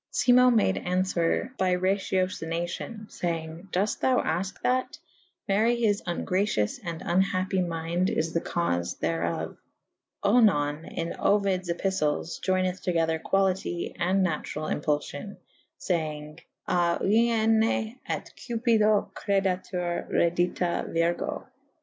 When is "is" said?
8.09-8.33